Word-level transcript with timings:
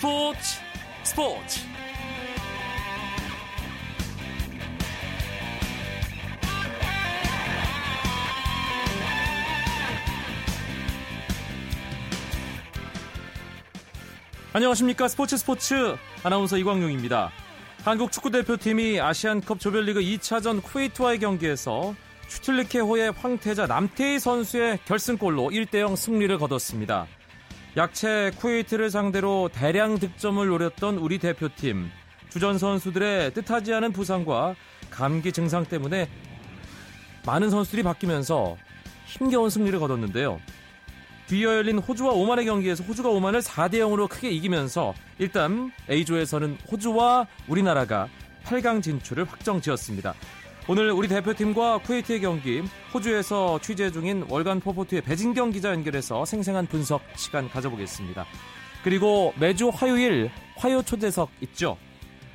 스포츠 0.00 0.40
스포츠 1.02 1.60
안녕하십니까 14.54 15.06
스포츠 15.06 15.36
스포츠 15.36 15.96
아나운서 16.22 16.56
이광용입니다. 16.56 17.30
한국 17.84 18.10
축구대표팀이 18.10 19.02
아시안컵 19.02 19.60
조별리그 19.60 20.00
2차전 20.00 20.62
쿠웨이트와의 20.62 21.18
경기에서 21.18 21.94
슈틸리케호의 22.26 23.12
황태자 23.12 23.66
남태희 23.66 24.18
선수의 24.18 24.78
결승골로 24.86 25.50
1대0 25.50 25.94
승리를 25.94 26.38
거뒀습니다. 26.38 27.06
약체 27.76 28.32
쿠웨이트를 28.36 28.90
상대로 28.90 29.48
대량 29.52 29.98
득점을 29.98 30.44
노렸던 30.44 30.96
우리 30.98 31.18
대표팀. 31.18 31.90
주전 32.28 32.58
선수들의 32.58 33.34
뜻하지 33.34 33.72
않은 33.74 33.92
부상과 33.92 34.54
감기 34.90 35.32
증상 35.32 35.64
때문에 35.64 36.08
많은 37.24 37.50
선수들이 37.50 37.82
바뀌면서 37.84 38.56
힘겨운 39.06 39.50
승리를 39.50 39.78
거뒀는데요. 39.78 40.40
뒤이어 41.28 41.56
열린 41.58 41.78
호주와 41.78 42.12
오만의 42.12 42.44
경기에서 42.46 42.82
호주가 42.82 43.08
오만을 43.08 43.40
4대 43.40 43.74
0으로 43.74 44.08
크게 44.08 44.30
이기면서 44.30 44.94
일단 45.18 45.70
A조에서는 45.88 46.58
호주와 46.70 47.28
우리나라가 47.46 48.08
8강 48.44 48.82
진출을 48.82 49.24
확정 49.24 49.60
지었습니다. 49.60 50.14
오늘 50.70 50.92
우리 50.92 51.08
대표팀과 51.08 51.78
쿠웨이트의 51.78 52.20
경기, 52.20 52.62
호주에서 52.94 53.58
취재 53.60 53.90
중인 53.90 54.26
월간 54.28 54.60
포포트의 54.60 55.02
배진경 55.02 55.50
기자 55.50 55.70
연결해서 55.70 56.24
생생한 56.24 56.68
분석 56.68 57.02
시간 57.16 57.50
가져보겠습니다. 57.50 58.24
그리고 58.84 59.34
매주 59.36 59.70
화요일 59.70 60.30
화요 60.54 60.80
초대석 60.80 61.28
있죠. 61.40 61.76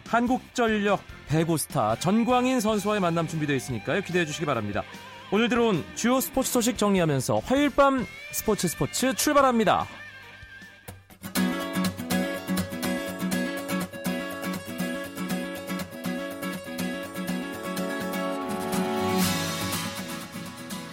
한국전력 0.08 1.00
배구 1.30 1.58
스타 1.58 1.98
전광인 1.98 2.60
선수와의 2.60 3.00
만남 3.00 3.26
준비되어 3.26 3.56
있으니까요. 3.56 4.02
기대해 4.02 4.26
주시기 4.26 4.46
바랍니다. 4.46 4.84
오늘 5.32 5.48
들어온 5.48 5.86
주요 5.96 6.20
스포츠 6.20 6.52
소식 6.52 6.78
정리하면서 6.78 7.40
화요일 7.46 7.70
밤 7.70 8.06
스포츠 8.34 8.68
스포츠 8.68 9.14
출발합니다. 9.14 9.88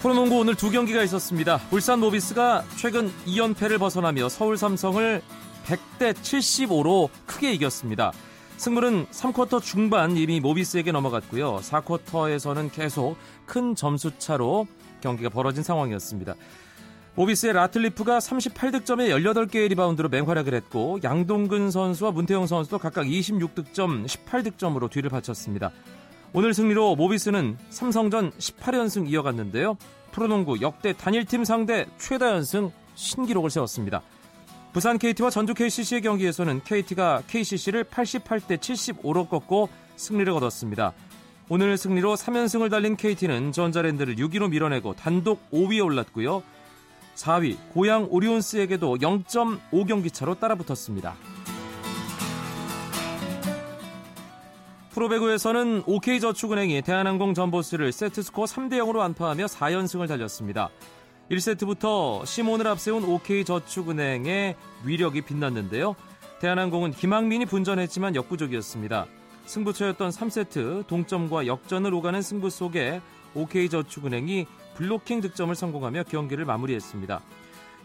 프로농구 0.03 0.37
오늘 0.37 0.57
두 0.57 0.73
경기가 0.73 1.01
있었습니다. 1.05 1.61
울산 1.71 2.01
모비스가 2.01 2.65
최근 2.77 3.13
2연패를 3.25 3.79
벗어나며 3.79 4.29
서울 4.29 4.57
삼성을 4.57 5.23
100대 5.65 6.13
75로 6.15 7.09
크게 7.25 7.53
이겼습니다. 7.53 8.11
승부는 8.57 9.07
3쿼터 9.07 9.63
중반 9.63 10.17
이미 10.17 10.41
모비스에게 10.41 10.91
넘어갔고요. 10.91 11.59
4쿼터에서는 11.59 12.73
계속 12.73 13.17
큰 13.47 13.77
점수 13.77 14.11
차로 14.19 14.67
경기가 15.01 15.29
벌어진 15.29 15.63
상황이었습니다. 15.63 16.35
모비스의 17.15 17.53
라틀리프가 17.53 18.19
38득점에 18.19 19.11
18개의 19.11 19.69
리바운드로 19.69 20.09
맹활약을 20.09 20.53
했고 20.53 20.99
양동근 21.05 21.71
선수와 21.71 22.11
문태영 22.11 22.49
선수도 22.49 22.79
각각 22.79 23.07
26득점, 23.07 24.07
18득점으로 24.07 24.91
뒤를 24.91 25.11
받쳤습니다. 25.11 25.71
오늘 26.35 26.55
승리로 26.55 26.97
모비스는 26.97 27.59
삼성전 27.69 28.31
18연승 28.33 29.09
이어갔는데요. 29.11 29.77
프로농구 30.13 30.63
역대 30.63 30.95
단일팀 30.95 31.45
상대 31.45 31.87
최다 31.99 32.31
연승 32.31 32.71
신기록을 32.95 33.51
세웠습니다. 33.51 34.01
부산 34.73 34.99
KT와 34.99 35.29
전주 35.29 35.53
KCC의 35.53 36.01
경기에서는 36.01 36.63
KT가 36.65 37.23
KCC를 37.27 37.85
88대 37.85 38.57
75로 38.57 39.29
꺾고 39.29 39.69
승리를 39.97 40.33
거뒀습니다. 40.33 40.95
오늘 41.51 41.77
승리로 41.77 42.15
3연승을 42.15 42.71
달린 42.71 42.97
KT는 42.97 43.53
전자랜드를 43.53 44.17
6위로 44.17 44.49
밀어내고 44.49 44.95
단독 44.95 45.51
5위에 45.51 45.85
올랐고요. 45.85 46.43
4위 47.15 47.59
고양 47.75 48.07
오리온스에게도 48.11 48.97
0.5경기 48.97 50.11
차로 50.11 50.37
따라붙었습니다. 50.37 51.15
프로배구에서는 54.95 55.85
OK저축은행이 55.87 56.83
대한항공 56.83 57.33
전보스를 57.33 57.93
세트스코어 57.93 58.45
3대 58.45 58.75
0으로 58.75 59.01
안파하며 59.01 59.47
4연승을 59.47 60.07
달렸습니다. 60.07 60.69
1세트부터 61.31 62.27
시몬을 62.27 62.67
앞세운 62.67 63.05
OK저축은행의 63.05 64.55
위력이 64.85 65.23
빛났는데요. 65.23 65.97
대한항공은 66.41 66.91
김학민이 66.91 67.47
분전했지만 67.47 68.15
역부족이었습니다. 68.17 69.07
승부처였던 69.47 70.11
3세트 70.11 70.87
동점과 70.87 71.47
역전을 71.47 71.95
오가는 71.95 72.21
승부 72.21 72.51
속에 72.51 73.01
OK저축은행이 73.35 74.47
블로킹 74.75 75.23
득점을 75.23 75.55
성공하며 75.55 76.03
경기를 76.05 76.45
마무리했습니다. 76.45 77.23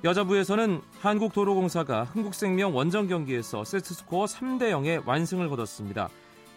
여자부에서는 0.03 0.81
한국도로공사가 0.99 2.03
흥국생명 2.03 2.75
원정 2.75 3.07
경기에서 3.07 3.63
세트스코어 3.63 4.25
3대 4.25 4.71
0의 4.71 5.07
완승을 5.07 5.47
거뒀습니다. 5.49 6.09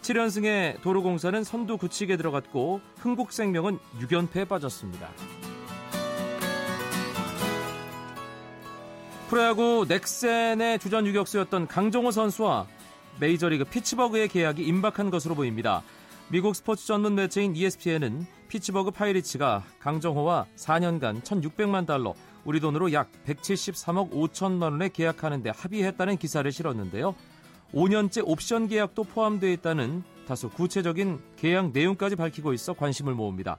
7연승의 0.02 0.80
도로공사는 0.82 1.44
선두 1.44 1.76
굳히기에 1.76 2.16
들어갔고 2.16 2.80
흥국생명은 2.98 3.78
6연패에 4.00 4.48
빠졌습니다. 4.48 5.08
프로야구 9.28 9.86
넥센의 9.88 10.78
주전 10.80 11.06
유격수였던 11.06 11.68
강정호 11.68 12.10
선수와 12.10 12.66
메이저리그 13.20 13.64
피츠버그의 13.64 14.28
계약이 14.28 14.62
임박한 14.64 15.10
것으로 15.10 15.34
보입니다. 15.34 15.82
미국 16.28 16.56
스포츠 16.56 16.86
전문 16.86 17.14
매체인 17.14 17.54
ESPN은 17.54 18.26
피츠버그 18.48 18.90
파이리츠가 18.92 19.64
강정호와 19.78 20.46
4년간 20.56 21.22
1,600만 21.22 21.86
달러, 21.86 22.14
우리 22.44 22.60
돈으로 22.60 22.92
약 22.92 23.10
173억 23.26 24.10
5천만 24.10 24.72
원에 24.72 24.88
계약하는데 24.88 25.50
합의했다는 25.50 26.16
기사를 26.16 26.50
실었는데요. 26.50 27.14
5년째 27.74 28.22
옵션 28.26 28.68
계약도 28.68 29.04
포함되어 29.04 29.50
있다는 29.50 30.02
다소 30.26 30.48
구체적인 30.48 31.20
계약 31.36 31.72
내용까지 31.72 32.16
밝히고 32.16 32.52
있어 32.52 32.72
관심을 32.72 33.14
모읍니다. 33.14 33.58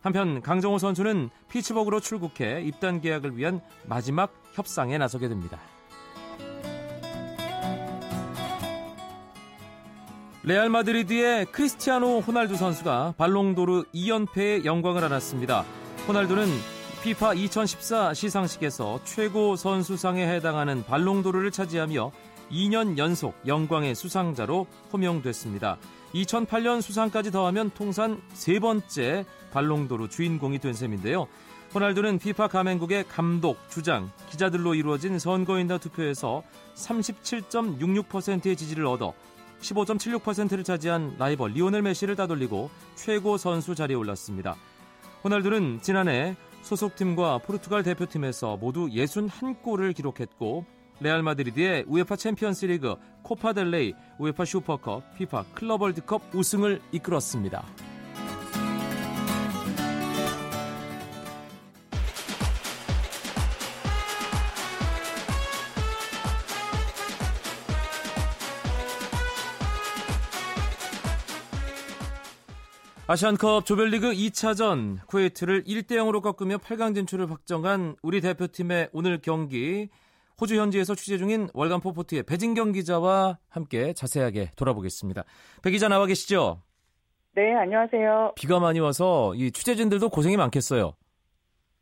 한편 0.00 0.40
강정호 0.40 0.78
선수는 0.78 1.28
피츠버그로 1.50 2.00
출국해 2.00 2.62
입단 2.62 3.00
계약을 3.00 3.36
위한 3.36 3.60
마지막 3.86 4.32
협상에 4.52 4.96
나서게 4.96 5.28
됩니다. 5.28 5.58
레알 10.44 10.70
마드리드의 10.70 11.46
크리스티아노 11.46 12.20
호날두 12.20 12.56
선수가 12.56 13.14
발롱도르 13.18 13.84
2연패의 13.92 14.64
영광을 14.64 15.04
안았습니다. 15.04 15.64
호날두는 16.06 16.46
피파 17.02 17.34
2014 17.34 18.14
시상식에서 18.14 19.00
최고 19.04 19.56
선수상에 19.56 20.26
해당하는 20.26 20.84
발롱도르를 20.84 21.50
차지하며 21.50 22.12
2년 22.50 22.98
연속 22.98 23.34
영광의 23.46 23.94
수상자로 23.94 24.66
호명됐습니다. 24.92 25.78
2008년 26.14 26.80
수상까지 26.80 27.30
더하면 27.30 27.70
통산 27.70 28.20
세 28.32 28.58
번째 28.58 29.24
발롱도르 29.52 30.08
주인공이 30.08 30.58
된 30.58 30.72
셈인데요. 30.72 31.26
호날두는 31.74 32.18
피파 32.18 32.48
가맹국의 32.48 33.04
감독, 33.08 33.58
주장, 33.68 34.10
기자들로 34.30 34.74
이루어진 34.74 35.18
선거인단 35.18 35.78
투표에서 35.80 36.42
37.66%의 36.74 38.56
지지를 38.56 38.86
얻어 38.86 39.12
15.76%를 39.60 40.64
차지한 40.64 41.16
라이벌 41.18 41.52
리오넬 41.52 41.82
메시를 41.82 42.16
따돌리고 42.16 42.70
최고 42.94 43.36
선수 43.36 43.74
자리에 43.74 43.96
올랐습니다. 43.96 44.56
호날두는 45.24 45.80
지난해 45.82 46.36
소속팀과 46.62 47.38
포르투갈 47.38 47.82
대표팀에서 47.82 48.56
모두 48.56 48.86
61골을 48.86 49.94
기록했고 49.94 50.64
레알 51.00 51.22
마드리드의 51.22 51.84
우에파 51.86 52.16
챔피언스리그, 52.16 52.96
코파델레이, 53.22 53.94
우에파 54.18 54.44
슈퍼컵, 54.44 55.14
피파 55.16 55.44
클럽 55.54 55.82
월드컵 55.82 56.34
우승을 56.34 56.80
이끌었습니다. 56.92 57.64
아시안컵 73.10 73.64
조별리그 73.64 74.12
2차전 74.12 74.98
쿠웨이트를 75.06 75.64
1대 75.64 75.92
0으로 75.92 76.20
꺾으며 76.20 76.58
8강 76.58 76.94
진출을 76.94 77.30
확정한 77.30 77.96
우리 78.02 78.20
대표팀의 78.20 78.90
오늘 78.92 79.22
경기 79.22 79.88
호주 80.40 80.56
현지에서 80.56 80.94
취재 80.94 81.18
중인 81.18 81.48
월간 81.52 81.80
포포트의 81.80 82.22
배진경 82.22 82.72
기자와 82.72 83.38
함께 83.48 83.92
자세하게 83.92 84.52
돌아보겠습니다. 84.56 85.24
배 85.62 85.70
기자 85.70 85.88
나와 85.88 86.06
계시죠? 86.06 86.62
네, 87.34 87.54
안녕하세요. 87.54 88.32
비가 88.36 88.60
많이 88.60 88.78
와서 88.80 89.34
이 89.34 89.50
취재진들도 89.50 90.08
고생이 90.08 90.36
많겠어요. 90.36 90.92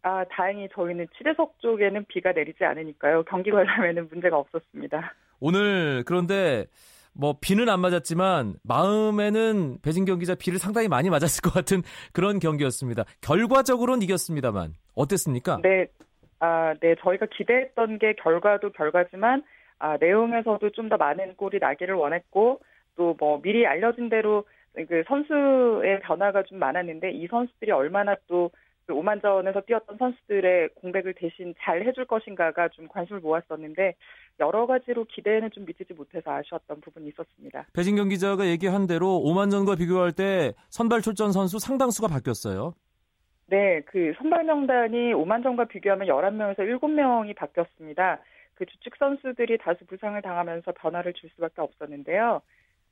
아, 0.03 0.25
다행히 0.31 0.69
저희는 0.75 1.07
취재석 1.19 1.59
쪽에는 1.61 2.05
비가 2.09 2.33
내리지 2.33 2.65
않으니까요. 2.65 3.25
경기 3.25 3.51
관람에는 3.51 4.09
문제가 4.11 4.39
없었습니다. 4.39 5.15
오늘 5.41 6.05
그런데 6.07 6.67
뭐 7.13 7.37
비는 7.41 7.69
안 7.69 7.81
맞았지만 7.81 8.57
마음에는 8.63 9.79
배진경 9.83 10.19
기자 10.19 10.35
비를 10.35 10.59
상당히 10.59 10.89
많이 10.89 11.11
맞았을 11.11 11.43
것 11.43 11.53
같은 11.53 11.83
그런 12.13 12.39
경기였습니다. 12.39 13.05
결과적으로는 13.21 14.03
이겼습니다만 14.03 14.75
어땠습니까? 14.95 15.61
네, 15.63 15.87
아, 16.41 16.75
네 16.81 16.95
저희가 17.01 17.27
기대했던 17.27 17.99
게 17.99 18.15
결과도 18.15 18.71
결과지만 18.73 19.43
아, 19.79 19.97
내용에서도 19.99 20.71
좀 20.71 20.89
더 20.89 20.97
많은 20.97 21.35
골이 21.37 21.59
나기를 21.59 21.95
원했고 21.95 22.61
또 22.97 23.15
뭐 23.19 23.41
미리 23.43 23.67
알려진 23.67 24.09
대로 24.09 24.45
그 24.75 25.05
선수의 25.09 26.01
변화가 26.01 26.45
좀 26.45 26.59
많았는데 26.59 27.11
이 27.13 27.27
선수들이 27.29 27.71
얼마나 27.73 28.15
또 28.27 28.51
그 28.87 28.95
오만전에서 28.95 29.63
뛰었던 29.63 29.97
선수들의 29.99 30.69
공백을 30.77 31.15
대신 31.15 31.55
잘 31.61 31.85
해줄 31.85 32.05
것인가가 32.05 32.69
좀 32.69 32.87
관심을 32.87 33.21
모았었는데 33.21 33.97
여러 34.39 34.65
가지로 34.67 35.05
기대에는 35.07 35.51
좀 35.51 35.65
미치지 35.67 35.93
못해서 35.93 36.31
아쉬웠던 36.31 36.81
부분이 36.83 37.09
있었습니다. 37.09 37.67
배진경 37.73 38.09
기자가 38.11 38.47
얘기한 38.47 38.87
대로 38.87 39.19
오만전과 39.19 39.75
비교할 39.75 40.13
때 40.13 40.53
선발 40.71 41.03
출전 41.03 41.33
선수 41.33 41.59
상당수가 41.59 42.07
바뀌었어요. 42.07 42.75
네, 43.49 43.81
그 43.87 44.13
선발 44.19 44.45
명단이 44.45 45.13
오만전과 45.15 45.67
비교하면 45.67 46.09
11명에서 46.09 46.59
7명이 46.59 47.37
바뀌었습니다. 47.37 48.19
그 48.57 48.67
주축 48.67 48.97
선수들이 48.97 49.59
다수 49.59 49.87
부상을 49.87 50.21
당하면서 50.21 50.73
변화를 50.73 51.13
줄 51.13 51.31
수밖에 51.31 51.61
없었는데요. 51.61 52.43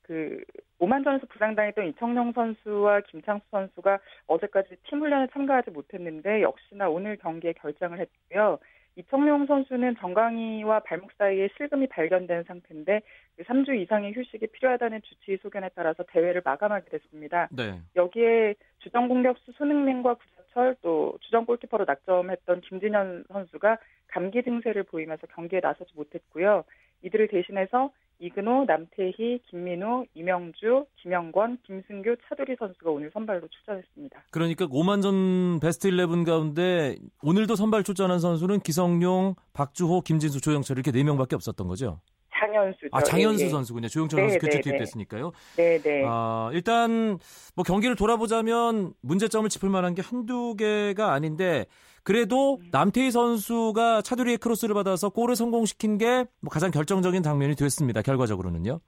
그 0.02 0.44
오만전에서 0.78 1.26
부상당했던 1.26 1.86
이청용 1.88 2.32
선수와 2.32 3.00
김창수 3.00 3.44
선수가 3.50 3.98
어제까지 4.26 4.76
팀 4.84 5.00
훈련에 5.00 5.28
참가하지 5.32 5.70
못했는데 5.70 6.42
역시나 6.42 6.88
오늘 6.88 7.16
경기에 7.16 7.54
결장을 7.54 7.98
했고요. 7.98 8.58
이청용 8.96 9.46
선수는 9.46 9.96
정강이와 9.96 10.80
발목 10.80 11.10
사이에 11.18 11.48
실금이 11.56 11.88
발견된 11.88 12.44
상태인데 12.44 13.00
3주 13.40 13.66
그 13.66 13.74
이상의 13.74 14.12
휴식이 14.14 14.46
필요하다는 14.48 15.02
주치의 15.02 15.38
소견에 15.42 15.68
따라서 15.74 16.04
대회를 16.04 16.42
마감하게 16.44 16.90
됐습니다. 16.90 17.48
네. 17.50 17.80
여기에 17.96 18.54
주전 18.78 19.08
공격수 19.08 19.52
손흥민과 19.52 20.14
구자철 20.14 20.76
또 20.82 21.18
주전 21.22 21.44
골키퍼로 21.44 21.84
낙점했던 21.86 22.60
김진현 22.60 23.24
선수가 23.32 23.78
감기 24.08 24.42
증세를 24.42 24.84
보이면서 24.84 25.26
경기에 25.28 25.60
나서지 25.60 25.92
못했고요. 25.96 26.64
이들을 27.02 27.28
대신해서 27.28 27.90
이근호, 28.18 28.64
남태희, 28.66 29.40
김민우, 29.50 30.06
이명주, 30.14 30.86
김영권, 31.02 31.58
김승규, 31.66 32.16
차두리 32.28 32.56
선수가 32.58 32.90
오늘 32.90 33.10
선발로 33.12 33.48
출전했습니다. 33.48 34.24
그러니까 34.30 34.66
오만전 34.70 35.60
베스트 35.60 35.88
11 35.88 36.24
가운데 36.24 36.96
오늘도 37.22 37.56
선발 37.56 37.82
출전한 37.82 38.20
선수는 38.20 38.60
기성용, 38.60 39.34
박주호, 39.52 40.02
김진수, 40.02 40.40
조영철 40.40 40.78
이렇게 40.78 40.92
4명밖에 40.92 41.34
없었던 41.34 41.66
거죠? 41.66 42.00
장현수. 42.38 42.78
아, 42.92 43.02
장현수 43.02 43.44
네, 43.44 43.50
선수군요. 43.50 43.88
조영철 43.88 44.20
네, 44.20 44.28
선수 44.28 44.38
교체 44.46 44.58
네, 44.58 44.62
투입됐으니까요. 44.62 45.32
네, 45.56 45.78
네. 45.78 46.02
아, 46.06 46.50
일단 46.52 47.18
뭐 47.54 47.64
경기를 47.64 47.96
돌아보자면 47.96 48.92
문제점을 49.02 49.48
짚을 49.48 49.68
만한 49.68 49.94
게 49.94 50.02
한두 50.02 50.54
개가 50.56 51.12
아닌데 51.12 51.66
그래도 52.04 52.56
음. 52.56 52.68
남태희 52.70 53.10
선수가 53.10 54.02
차두리의 54.02 54.36
크로스를 54.38 54.74
받아서 54.74 55.08
골을 55.08 55.36
성공시킨 55.36 55.98
게뭐 55.98 56.50
가장 56.50 56.70
결정적인 56.70 57.22
장면이 57.22 57.56
됐습니다. 57.56 58.02
결과적으로는요. 58.02 58.78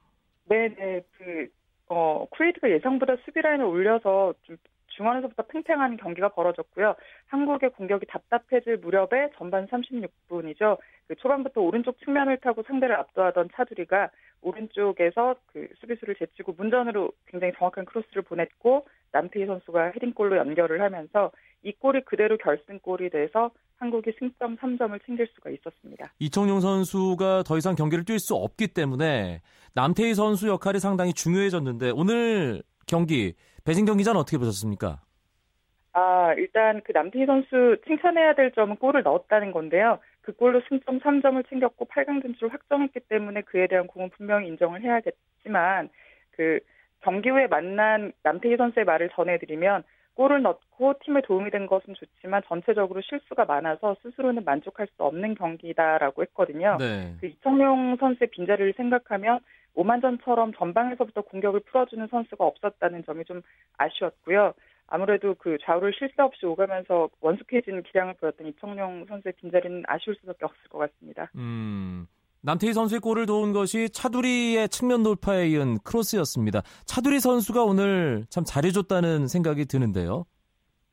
네, 0.45 0.69
네. 0.75 1.01
그 1.17 1.47
어, 1.89 2.25
쿠웨이트가 2.29 2.69
예상보다 2.69 3.15
수비 3.25 3.41
라인을 3.41 3.65
올려서 3.65 4.33
좀 4.43 4.57
중원에서부터 4.97 5.43
팽팽한 5.43 5.97
경기가 5.97 6.29
벌어졌고요. 6.29 6.95
한국의 7.27 7.71
공격이 7.71 8.07
답답해질 8.07 8.77
무렵에 8.77 9.29
전반 9.37 9.67
36분이죠. 9.67 10.77
그 11.07 11.15
초반부터 11.15 11.61
오른쪽 11.61 11.97
측면을 11.99 12.37
타고 12.37 12.63
상대를 12.63 12.95
압도하던 12.95 13.49
차두리가 13.53 14.09
오른쪽에서 14.41 15.35
그 15.53 15.67
수비수를 15.79 16.15
제치고 16.15 16.53
문전으로 16.57 17.11
굉장히 17.27 17.53
정확한 17.57 17.85
크로스를 17.85 18.23
보냈고 18.23 18.87
남태희 19.11 19.45
선수가 19.45 19.91
헤딩골로 19.95 20.37
연결을 20.37 20.81
하면서 20.81 21.31
이 21.63 21.73
골이 21.73 22.01
그대로 22.01 22.37
결승골이 22.37 23.09
돼서 23.09 23.51
한국이 23.77 24.11
승점 24.17 24.57
3점을 24.57 24.99
챙길 25.05 25.27
수가 25.35 25.49
있었습니다. 25.51 26.11
이청용 26.19 26.61
선수가 26.61 27.43
더 27.43 27.57
이상 27.57 27.75
경기를 27.75 28.03
뛸 28.03 28.19
수 28.19 28.35
없기 28.35 28.69
때문에 28.69 29.41
남태희 29.75 30.15
선수 30.15 30.47
역할이 30.47 30.79
상당히 30.79 31.13
중요해졌는데 31.13 31.91
오늘 31.91 32.63
경기 32.87 33.35
배진 33.65 33.85
경 33.85 33.97
기자는 33.97 34.19
어떻게 34.19 34.37
보셨습니까? 34.37 35.01
아, 35.93 36.33
일단 36.37 36.81
그 36.83 36.91
남태희 36.91 37.25
선수 37.25 37.77
칭찬해야 37.85 38.33
될 38.35 38.51
점은 38.51 38.77
골을 38.77 39.03
넣었다는 39.03 39.51
건데요. 39.51 39.99
그 40.21 40.33
골로 40.33 40.61
승점 40.67 40.99
3점을 40.99 41.47
챙겼고 41.49 41.85
8강 41.85 42.21
진출을 42.21 42.53
확정했기 42.53 42.99
때문에 43.07 43.41
그에 43.41 43.67
대한 43.67 43.87
공은 43.87 44.09
분명히 44.09 44.47
인정을 44.47 44.81
해야겠지만 44.81 45.89
그 46.31 46.59
경기 47.01 47.29
후에 47.29 47.47
만난 47.47 48.11
남태희 48.23 48.57
선수의 48.57 48.85
말을 48.85 49.09
전해드리면 49.13 49.83
골을 50.17 50.41
넣고 50.41 50.95
팀에 51.03 51.21
도움이 51.21 51.51
된 51.51 51.67
것은 51.67 51.93
좋지만 51.93 52.41
전체적으로 52.47 53.01
실수가 53.01 53.45
많아서 53.45 53.95
스스로는 54.01 54.43
만족할 54.43 54.87
수 54.87 55.03
없는 55.03 55.35
경기다라고 55.35 56.23
했거든요. 56.23 56.77
네. 56.79 57.15
그 57.21 57.27
이청용 57.27 57.97
선수의 57.97 58.31
빈자리를 58.31 58.73
생각하면 58.75 59.39
오만전처럼 59.75 60.53
전방에서부터 60.55 61.21
공격을 61.21 61.59
풀어주는 61.59 62.07
선수가 62.07 62.43
없었다는 62.43 63.05
점이 63.05 63.25
좀 63.25 63.43
아쉬웠고요. 63.77 64.53
아무래도 64.87 65.35
그 65.35 65.57
좌우를 65.61 65.93
쉴새 65.93 66.15
없이 66.23 66.47
오가면서 66.47 67.09
원숙해진 67.21 67.83
기량을 67.83 68.15
보였던 68.15 68.47
이청용 68.47 69.05
선수의 69.07 69.33
빈자리는 69.33 69.83
아쉬울 69.85 70.15
수밖에 70.15 70.45
없을 70.45 70.67
것 70.69 70.79
같습니다. 70.79 71.29
음, 71.35 72.07
남태희 72.43 72.73
선수의 72.73 73.01
골을 73.01 73.25
도운 73.25 73.51
것이 73.53 73.89
차두리의 73.89 74.69
측면 74.69 75.03
돌파에 75.03 75.47
이은 75.47 75.79
크로스였습니다. 75.83 76.61
차두리 76.85 77.19
선수가 77.19 77.63
오늘 77.63 78.25
참 78.29 78.43
잘해줬다는 78.45 79.27
생각이 79.27 79.65
드는데요. 79.65 80.25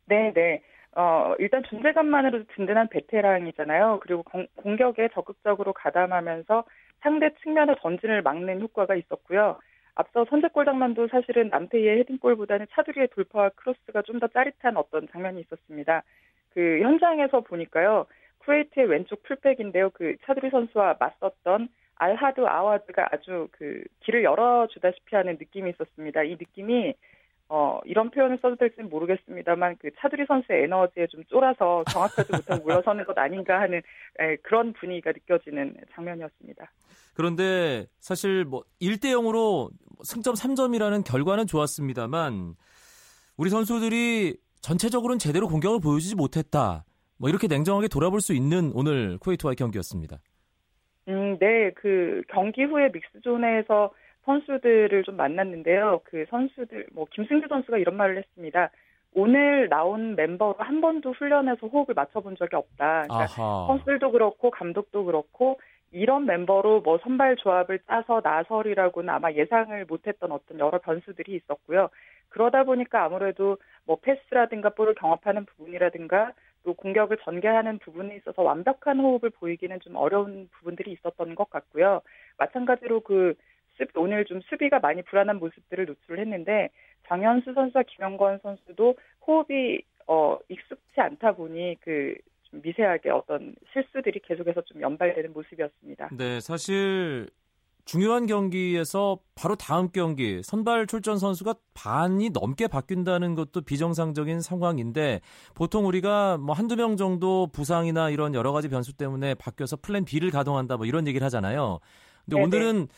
네, 0.06 0.32
네. 0.34 0.62
어, 0.96 1.34
일단 1.38 1.62
존재감만으로도 1.68 2.44
든든한 2.56 2.88
베테랑이잖아요. 2.88 4.00
그리고 4.02 4.22
공, 4.22 4.46
공격에 4.56 5.08
적극적으로 5.12 5.72
가담하면서 5.72 6.64
상대 7.00 7.30
측면의 7.42 7.76
전진을 7.82 8.22
막는 8.22 8.60
효과가 8.60 8.94
있었고요. 8.94 9.58
앞서 9.96 10.24
선제골 10.28 10.64
장면도 10.64 11.08
사실은 11.08 11.48
남태희의 11.50 11.98
헤딩골보다는 12.00 12.66
차두리의 12.72 13.08
돌파와 13.14 13.50
크로스가 13.50 14.02
좀 14.02 14.18
더 14.18 14.26
짜릿한 14.28 14.76
어떤 14.76 15.06
장면이 15.12 15.40
있었습니다. 15.42 16.02
그 16.50 16.80
현장에서 16.80 17.40
보니까요. 17.40 18.06
쿠웨이트의 18.44 18.86
왼쪽 18.86 19.22
풀백인데요. 19.22 19.90
그 19.90 20.16
차두리 20.24 20.50
선수와 20.50 20.96
맞섰던 20.98 21.68
알하드 21.96 22.40
아와드가 22.40 23.08
아주 23.12 23.48
그 23.52 23.84
길을 24.00 24.24
열어주다시피 24.24 25.16
하는 25.16 25.36
느낌이 25.38 25.70
있었습니다. 25.70 26.22
이 26.24 26.30
느낌이 26.30 26.94
어, 27.48 27.78
이런 27.84 28.10
표현을 28.10 28.38
써도 28.40 28.56
될지는 28.56 28.88
모르겠습니다만 28.88 29.76
그 29.78 29.90
차두리 29.98 30.24
선수의 30.26 30.64
에너지에 30.64 31.06
좀 31.08 31.22
쫄아서 31.24 31.84
정확하지 31.90 32.32
못하고 32.32 32.64
물러서는 32.64 33.04
것 33.04 33.16
아닌가 33.18 33.60
하는 33.60 33.82
에, 34.18 34.36
그런 34.36 34.72
분위기가 34.72 35.12
느껴지는 35.12 35.76
장면이었습니다. 35.94 36.72
그런데 37.12 37.86
사실 38.00 38.44
뭐 38.44 38.64
1대 38.80 39.12
0으로 39.12 39.70
승점 40.02 40.34
3점이라는 40.34 41.04
결과는 41.04 41.46
좋았습니다만 41.46 42.54
우리 43.36 43.50
선수들이 43.50 44.36
전체적으로는 44.60 45.18
제대로 45.18 45.46
공격을 45.46 45.80
보여주지 45.80 46.16
못했다. 46.16 46.84
뭐 47.18 47.28
이렇게 47.28 47.46
냉정하게 47.46 47.88
돌아볼 47.88 48.20
수 48.20 48.34
있는 48.34 48.72
오늘 48.74 49.18
쿠웨이트와의 49.18 49.56
경기였습니다. 49.56 50.18
음, 51.08 51.38
네. 51.38 51.70
그 51.74 52.22
경기 52.28 52.64
후에 52.64 52.90
믹스존에서 52.92 53.92
선수들을 54.24 55.02
좀 55.04 55.16
만났는데요. 55.16 56.00
그 56.04 56.24
선수들 56.30 56.86
뭐 56.92 57.06
김승규 57.10 57.46
선수가 57.48 57.78
이런 57.78 57.96
말을 57.96 58.18
했습니다. 58.18 58.70
오늘 59.14 59.68
나온 59.68 60.16
멤버로 60.16 60.56
한 60.58 60.80
번도 60.80 61.12
훈련해서 61.12 61.66
호흡을 61.68 61.94
맞춰본 61.94 62.36
적이 62.36 62.56
없다. 62.56 63.02
그러니까 63.02 63.26
선수들도 63.26 64.10
그렇고 64.10 64.50
감독도 64.50 65.04
그렇고 65.04 65.60
이런 65.92 66.26
멤버로 66.26 66.80
뭐 66.80 66.98
선발 66.98 67.36
조합을 67.36 67.78
짜서 67.86 68.20
나설이라고는 68.24 69.08
아마 69.08 69.30
예상을 69.30 69.84
못했던 69.84 70.32
어떤 70.32 70.58
여러 70.58 70.78
변수들이 70.78 71.36
있었고요. 71.36 71.90
그러다 72.30 72.64
보니까 72.64 73.04
아무래도 73.04 73.58
뭐 73.86 73.98
패스라든가 74.02 74.70
볼을 74.70 74.94
경합하는 74.96 75.44
부분이라든가 75.44 76.32
또 76.64 76.74
공격을 76.74 77.18
전개하는 77.22 77.78
부분에 77.78 78.16
있어서 78.16 78.42
완벽한 78.42 78.98
호흡을 78.98 79.30
보이기는 79.30 79.78
좀 79.80 79.96
어려운 79.96 80.48
부분들이 80.52 80.92
있었던 80.92 81.34
것 81.34 81.50
같고요. 81.50 82.00
마찬가지로 82.38 83.00
그 83.00 83.34
오늘 83.96 84.24
좀 84.24 84.40
수비가 84.42 84.78
많이 84.78 85.02
불안한 85.02 85.38
모습들을 85.38 85.84
노출을 85.86 86.18
했는데 86.20 86.70
장현수 87.06 87.52
선수와 87.54 87.84
김영건 87.86 88.38
선수도 88.42 88.96
호흡이 89.26 89.82
어 90.06 90.38
익숙치 90.48 91.00
않다 91.00 91.32
보니 91.32 91.76
그 91.80 92.14
미세하게 92.50 93.10
어떤 93.10 93.54
실수들이 93.72 94.20
계속해서 94.20 94.62
좀 94.62 94.80
연발되는 94.80 95.32
모습이었습니다. 95.32 96.10
네, 96.16 96.40
사실 96.40 97.26
중요한 97.84 98.26
경기에서 98.26 99.18
바로 99.34 99.56
다음 99.56 99.88
경기 99.90 100.42
선발 100.42 100.86
출전 100.86 101.18
선수가 101.18 101.54
반이 101.74 102.30
넘게 102.30 102.66
바뀐다는 102.66 103.34
것도 103.34 103.60
비정상적인 103.60 104.40
상황인데 104.40 105.20
보통 105.54 105.86
우리가 105.86 106.38
뭐 106.38 106.54
한두 106.54 106.76
명 106.76 106.96
정도 106.96 107.46
부상이나 107.52 108.08
이런 108.08 108.34
여러 108.34 108.52
가지 108.52 108.68
변수 108.68 108.96
때문에 108.96 109.34
바뀌어서 109.34 109.76
플랜 109.76 110.04
B를 110.04 110.30
가동한다 110.30 110.76
뭐 110.78 110.86
이런 110.86 111.06
얘기를 111.06 111.24
하잖아요. 111.26 111.78
근데 112.24 112.36
네네. 112.36 112.44
오늘은 112.44 112.88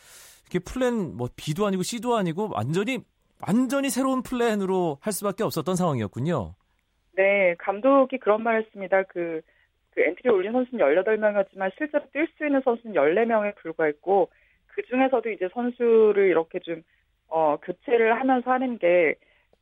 이렇게 0.43 0.59
플랜 0.61 1.17
뭐 1.17 1.29
B도 1.35 1.67
아니고 1.67 1.83
C도 1.83 2.17
아니고 2.17 2.51
완전히 2.53 3.01
완전히 3.47 3.91
새로운 3.91 4.23
플랜으로 4.23 4.99
할 5.01 5.13
수밖에 5.13 5.43
없었던 5.43 5.75
상황이었군요. 5.75 6.55
네, 7.17 7.55
감독이 7.59 8.19
그런 8.19 8.43
말 8.43 8.63
했습니다. 8.63 9.03
그, 9.05 9.41
그 9.91 10.01
엔트리 10.01 10.29
올린 10.29 10.53
선수는 10.53 10.85
18명이었지만 10.85 11.73
실제로 11.77 12.05
뛸 12.15 12.29
수 12.37 12.47
있는 12.47 12.61
선수는 12.65 12.95
14명에 12.95 13.57
불과했고 13.57 14.29
그 14.77 14.83
중에서도 14.83 15.31
이제 15.31 15.49
선수를 15.55 16.29
이렇게 16.29 16.59
좀 16.59 16.83
어, 17.29 17.57
교체를 17.57 18.21
하면서 18.21 18.51
하는 18.51 18.79
게 18.79 19.15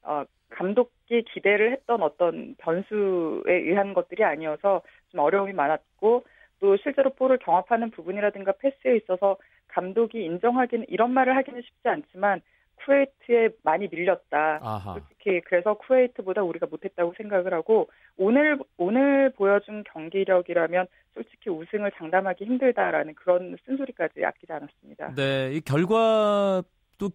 어, 0.02 0.24
감독이 0.50 1.22
기대를 1.32 1.72
했던 1.72 2.02
어떤 2.02 2.56
변수에 2.58 3.54
의한 3.54 3.94
것들이 3.94 4.24
아니어서 4.24 4.82
좀 5.10 5.20
어려움이 5.20 5.52
많았고 5.52 6.24
또 6.60 6.76
실제로 6.78 7.10
볼을 7.10 7.38
경합하는 7.38 7.90
부분이라든가 7.92 8.52
패스에 8.58 8.96
있어서 8.96 9.36
감독이 9.68 10.24
인정하기는 10.24 10.86
이런 10.88 11.12
말을 11.12 11.36
하기는 11.36 11.62
쉽지 11.62 11.88
않지만 11.88 12.40
쿠웨이트에 12.84 13.50
많이 13.62 13.88
밀렸다. 13.88 14.58
아하. 14.62 14.94
솔직히 14.94 15.40
그래서 15.42 15.74
쿠웨이트보다 15.74 16.42
우리가 16.42 16.66
못했다고 16.66 17.14
생각을 17.16 17.54
하고 17.54 17.88
오늘 18.16 18.58
오늘 18.76 19.30
보여준 19.30 19.84
경기력이라면 19.84 20.86
솔직히 21.14 21.33
우승을 21.50 21.92
장담하기 21.96 22.44
힘들다라는 22.44 23.14
그런 23.14 23.56
쓴소리까지 23.64 24.24
아끼지 24.24 24.52
않았습니다. 24.52 25.14
네, 25.14 25.52
이 25.52 25.60
결과도 25.60 27.10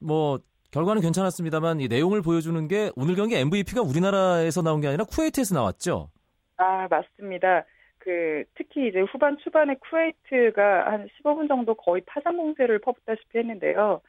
뭐 0.00 0.38
결과는 0.72 1.02
괜찮았습니다만 1.02 1.80
이 1.80 1.88
내용을 1.88 2.22
보여주는 2.22 2.68
게 2.68 2.90
오늘 2.96 3.16
경기 3.16 3.36
MVP가 3.36 3.82
우리나라에서 3.82 4.62
나온 4.62 4.80
게 4.80 4.88
아니라 4.88 5.04
쿠웨이트에서 5.04 5.54
나왔죠. 5.54 6.10
아 6.56 6.86
맞습니다. 6.88 7.64
그 7.98 8.44
특히 8.54 8.88
이제 8.88 9.00
후반 9.00 9.36
초반에 9.38 9.74
쿠웨이트가 9.74 10.92
한 10.92 11.08
15분 11.22 11.48
정도 11.48 11.74
거의 11.74 12.02
파상 12.06 12.36
공세를 12.36 12.78
퍼붓다시피 12.80 13.38
했는데요. 13.38 14.00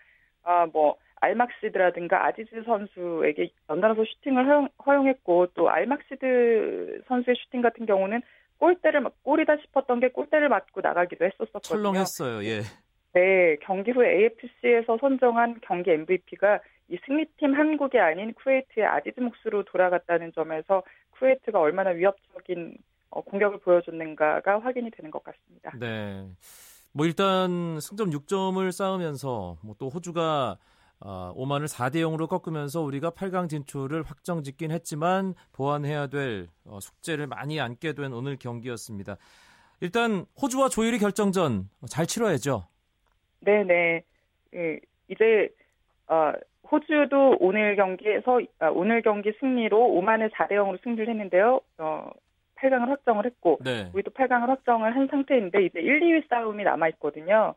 아뭐 0.43 0.97
알막시드라든가 1.21 2.25
아지즈 2.25 2.63
선수에게 2.65 3.49
연달아서 3.69 4.03
슈팅을 4.05 4.47
허용, 4.47 4.69
허용했고 4.85 5.47
또 5.53 5.69
알막시드 5.69 7.03
선수의 7.07 7.35
슈팅 7.37 7.61
같은 7.61 7.85
경우는 7.85 8.21
골대를 8.61 9.03
골이다 9.23 9.57
싶었던 9.57 9.99
게 9.99 10.09
골대를 10.09 10.47
맞고 10.47 10.81
나가기도 10.81 11.25
했었었거든요. 11.25 11.61
철렁했어요. 11.61 12.45
예. 12.45 12.61
네, 13.13 13.57
경기 13.61 13.91
후에 13.91 14.07
AFC에서 14.07 14.97
선정한 15.01 15.59
경기 15.63 15.89
MVP가 15.89 16.59
이 16.89 16.97
승리팀 17.05 17.55
한국이 17.55 17.97
아닌 17.97 18.33
쿠웨이트의 18.35 18.85
아지즈 18.85 19.19
몫으로 19.19 19.63
돌아갔다는 19.65 20.31
점에서 20.33 20.83
쿠웨이트가 21.11 21.59
얼마나 21.59 21.89
위협적인 21.89 22.77
어, 23.09 23.21
공격을 23.21 23.59
보여줬는가가 23.59 24.59
확인이 24.59 24.91
되는 24.91 25.09
것 25.09 25.23
같습니다. 25.23 25.71
네. 25.79 26.25
뭐 26.93 27.05
일단 27.05 27.79
승점 27.79 28.11
6점을 28.11 28.71
쌓으면서 28.71 29.57
뭐 29.63 29.75
또 29.79 29.89
호주가 29.89 30.57
어, 31.03 31.31
오만을 31.35 31.67
4대 31.67 31.95
0으로 31.95 32.27
꺾으면서 32.27 32.81
우리가 32.81 33.11
8강 33.11 33.49
진출을 33.49 34.03
확정짓긴 34.03 34.71
했지만 34.71 35.33
보완해야 35.51 36.07
될 36.07 36.47
어, 36.65 36.79
숙제를 36.79 37.27
많이 37.27 37.59
안게 37.59 37.93
된 37.93 38.13
오늘 38.13 38.37
경기였습니다. 38.37 39.17
일단 39.81 40.25
호주와 40.39 40.69
조율이 40.69 40.99
결정전 40.99 41.69
잘 41.89 42.05
치러야죠. 42.05 42.67
네네. 43.39 44.03
예, 44.53 44.79
이제 45.07 45.49
어, 46.07 46.33
호주도 46.71 47.37
오늘 47.39 47.75
경기에서 47.75 48.39
아, 48.59 48.67
오늘 48.69 49.01
경기 49.01 49.33
승리로 49.39 49.77
오만을 49.77 50.29
4대 50.29 50.51
0으로 50.51 50.81
승리를 50.83 51.09
했는데요. 51.09 51.61
어, 51.79 52.11
8강을 52.59 52.89
확정을 52.89 53.25
했고 53.25 53.57
네. 53.63 53.89
우리도 53.93 54.11
8강을 54.11 54.47
확정을 54.47 54.95
한 54.95 55.07
상태인데 55.07 55.65
이제 55.65 55.79
1, 55.79 55.99
2위 55.99 56.29
싸움이 56.29 56.63
남아 56.63 56.89
있거든요. 56.89 57.55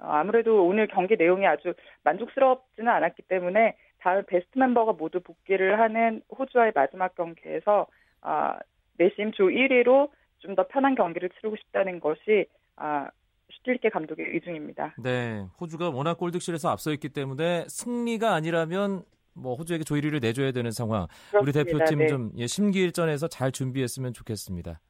어, 0.00 0.08
아무래도 0.12 0.66
오늘 0.66 0.86
경기 0.88 1.16
내용이 1.16 1.46
아주 1.46 1.74
만족스럽지는 2.04 2.90
않았기 2.90 3.22
때문에 3.22 3.76
다음 3.98 4.24
베스트 4.26 4.58
멤버가 4.58 4.92
모두 4.92 5.20
복귀를 5.20 5.78
하는 5.78 6.22
호주와의 6.36 6.72
마지막 6.74 7.14
경기에서 7.14 7.86
아, 8.22 8.58
내심 8.98 9.32
조 9.32 9.44
1위로 9.44 10.10
좀 10.40 10.54
더 10.54 10.66
편한 10.68 10.94
경기를 10.94 11.28
치르고 11.30 11.56
싶다는 11.56 12.00
것이 12.00 12.46
아, 12.76 13.08
슈틸리케 13.50 13.90
감독의 13.90 14.26
의중입니다. 14.26 14.94
네, 15.02 15.44
호주가 15.60 15.90
워낙 15.90 16.16
골득실에서 16.16 16.70
앞서 16.70 16.92
있기 16.92 17.10
때문에 17.10 17.66
승리가 17.68 18.32
아니라면 18.32 19.02
뭐 19.34 19.54
호주에게 19.56 19.84
조이리를 19.84 20.18
내줘야 20.20 20.52
되는 20.52 20.70
상황. 20.70 21.06
그렇습니다. 21.30 21.40
우리 21.40 21.52
대표팀 21.52 21.98
네. 21.98 22.06
좀 22.06 22.30
예, 22.36 22.46
심기일전에서 22.46 23.28
잘 23.28 23.52
준비했으면 23.52 24.12
좋겠습니다. 24.12 24.80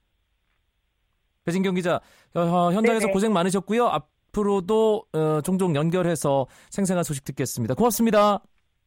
배진경 1.44 1.74
기자, 1.74 2.00
어, 2.34 2.70
현장에서 2.72 3.06
네네. 3.06 3.12
고생 3.12 3.32
많으셨고요. 3.32 3.86
앞 3.86 4.08
으로도 4.36 5.04
어, 5.12 5.40
종종 5.42 5.74
연결해서 5.74 6.46
생생한 6.70 7.04
소식 7.04 7.24
듣겠습니다. 7.24 7.74
고맙습니다. 7.74 8.40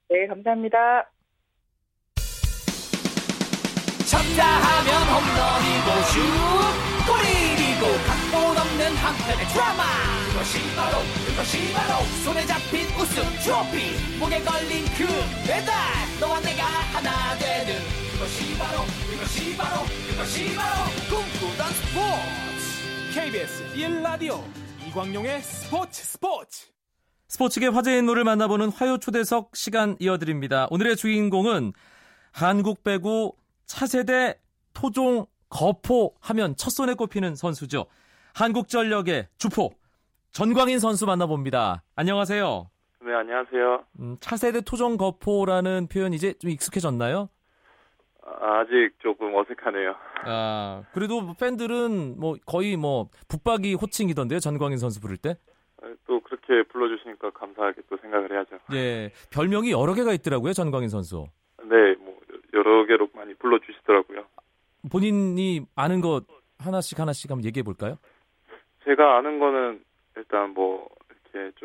네, 0.09 0.27
감사합니다. 0.27 0.77
쳤다 4.05 4.45
하면 4.45 5.01
홈런이고 5.09 6.03
슛 6.11 6.83
뿌리고 7.07 7.83
각본 8.05 8.57
없는 8.57 8.95
한편의 8.95 9.45
드라마 9.47 9.83
그것이 10.31 10.75
바로 10.75 10.97
그것이 11.25 11.73
바로 11.73 12.03
손에 12.23 12.45
잡힌 12.45 12.85
우승 12.99 13.23
트로피 13.43 14.19
목에 14.19 14.39
걸린 14.41 14.85
그 14.97 15.05
배달 15.47 15.73
너와 16.19 16.39
내가 16.41 16.63
하나 16.63 17.35
되는 17.39 17.79
그것이 18.13 18.57
바로 18.57 18.83
그것이 19.09 19.57
바로 19.57 19.81
그것이 20.09 20.55
바로 20.55 20.89
꿈꾸던 21.09 21.67
스포츠 21.73 23.19
KBS 23.19 23.63
1라디오 23.75 24.62
이광용의 24.93 25.41
스포츠 25.41 26.03
스포츠 26.03 26.67
스포츠계 27.27 27.65
화제 27.67 27.97
인물을 27.97 28.23
만나보는 28.23 28.69
화요 28.69 28.99
초대석 28.99 29.55
시간 29.55 29.97
이어드립니다. 29.99 30.67
오늘의 30.69 30.97
주인공은 30.97 31.73
한국 32.31 32.83
배구 32.83 33.33
차세대 33.65 34.39
토종 34.75 35.25
거포 35.49 36.13
하면 36.19 36.55
첫 36.57 36.69
손에 36.69 36.93
꼽히는 36.93 37.33
선수죠. 37.35 37.87
한국전력의 38.35 39.29
주포 39.37 39.71
전광인 40.31 40.77
선수 40.77 41.07
만나봅니다. 41.07 41.83
안녕하세요. 41.95 42.69
네, 43.03 43.13
안녕하세요. 43.15 43.85
음, 43.99 44.17
차세대 44.19 44.61
토종 44.61 44.97
거포라는 44.97 45.87
표현 45.87 46.13
이제 46.13 46.33
좀 46.33 46.51
익숙해졌나요? 46.51 47.29
아, 48.39 48.59
아직 48.59 48.91
조금 48.99 49.35
어색하네요. 49.35 49.95
아, 50.25 50.83
그래도 50.93 51.21
뭐 51.21 51.35
팬들은 51.39 52.19
뭐 52.19 52.35
거의 52.45 52.75
뭐 52.75 53.09
붙박이 53.27 53.75
호칭이던데요, 53.75 54.39
전광인 54.39 54.77
선수 54.77 55.01
부를 55.01 55.17
때? 55.17 55.35
아, 55.81 55.93
또 56.07 56.19
그렇게 56.21 56.63
불러주시니까 56.69 57.31
감사하게 57.31 57.81
또 57.89 57.97
생각을 57.97 58.31
해야죠. 58.31 58.57
예, 58.73 59.11
별명이 59.31 59.71
여러 59.71 59.93
개가 59.93 60.13
있더라고요, 60.13 60.53
전광인 60.53 60.89
선수. 60.89 61.27
네, 61.63 61.95
뭐 61.99 62.19
여러 62.53 62.85
개로 62.85 63.07
많이 63.13 63.33
불러주시더라고요. 63.35 64.25
본인이 64.91 65.65
아는 65.75 66.01
것 66.01 66.25
하나씩 66.59 66.99
하나씩 66.99 67.31
한번 67.31 67.45
얘기해 67.45 67.63
볼까요? 67.63 67.97
제가 68.83 69.17
아는 69.17 69.39
거는 69.39 69.83
일단 70.17 70.51
뭐 70.51 70.87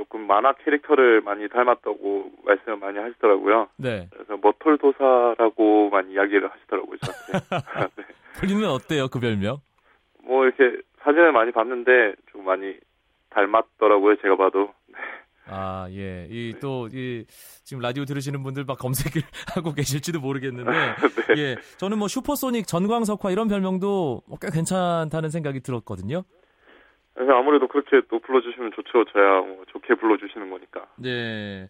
조금 0.09 0.27
만화 0.27 0.55
캐릭터를 0.55 1.21
많이 1.21 1.49
닮았다고 1.49 2.33
말씀을 2.45 2.79
많이 2.79 2.99
하시더라고요. 2.99 3.69
네. 3.77 4.09
그래서 4.11 4.39
머털도사라고 4.43 5.91
많이 5.91 6.15
이야기를 6.15 6.51
하시더라고요, 6.51 6.97
저한테. 6.99 7.95
네. 7.97 8.05
본인은 8.41 8.69
어때요, 8.69 9.09
그 9.09 9.21
별명? 9.21 9.59
뭐 10.25 10.45
이렇게 10.45 10.81
사진을 11.03 11.33
많이 11.33 11.53
봤는데 11.53 12.15
좀 12.33 12.45
많이 12.45 12.75
닮았더라고요, 13.31 14.17
제가 14.23 14.37
봐도. 14.37 14.73
아, 15.51 15.89
예. 15.91 16.27
이 16.31 16.55
또, 16.61 16.89
이, 16.93 17.25
지금 17.65 17.83
라디오 17.83 18.05
들으시는 18.05 18.43
분들 18.43 18.65
막 18.65 18.79
검색을 18.79 19.23
하고 19.55 19.73
계실지도 19.73 20.21
모르겠는데, 20.21 20.71
네. 21.35 21.39
예. 21.39 21.57
저는 21.79 21.99
뭐 21.99 22.09
슈퍼소닉, 22.09 22.67
전광석화 22.67 23.31
이런 23.31 23.49
별명도 23.49 24.23
꽤 24.41 24.49
괜찮다는 24.51 25.31
생각이 25.31 25.61
들었거든요. 25.61 26.25
그래서 27.19 27.33
아무래도 27.33 27.67
그렇게 27.67 28.01
또 28.09 28.21
불러주시면 28.21 28.71
좋죠. 28.77 29.05
저야 29.07 29.41
뭐 29.41 29.65
좋게 29.73 29.97
불러주시는 29.97 30.51
거니까. 30.51 30.87
네. 30.99 31.69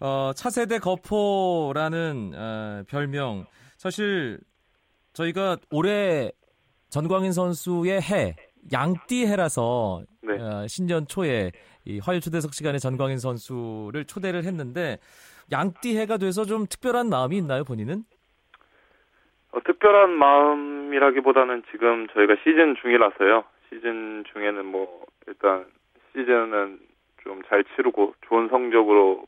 어, 0.00 0.30
차세대 0.32 0.78
거포라는 0.78 2.30
어, 2.32 2.82
별명. 2.88 3.44
사실 3.76 4.38
저희가 5.12 5.56
올해 5.72 6.30
전광인 6.90 7.32
선수의 7.32 8.00
해, 8.02 8.36
양띠해라서 8.72 10.04
네. 10.22 10.40
어, 10.40 10.68
신년 10.68 11.08
초에 11.08 11.50
이 11.84 11.98
화요 11.98 12.20
초대석 12.20 12.54
시간에 12.54 12.78
전광인 12.78 13.18
선수를 13.18 14.04
초대를 14.04 14.44
했는데 14.44 14.98
양띠해가 15.50 16.18
돼서 16.18 16.44
좀 16.44 16.66
특별한 16.70 17.08
마음이 17.08 17.36
있나요, 17.36 17.64
본인은? 17.64 18.04
어, 19.50 19.58
특별한 19.64 20.10
마음이라기보다는 20.10 21.64
지금 21.72 22.06
저희가 22.14 22.36
시즌 22.44 22.76
중이라서요. 22.80 23.42
시즌 23.68 24.24
중에는 24.32 24.66
뭐 24.66 25.04
일단 25.26 25.66
시즌은 26.12 26.78
좀 27.22 27.42
잘 27.48 27.64
치르고 27.74 28.14
좋은 28.28 28.48
성적으로 28.48 29.24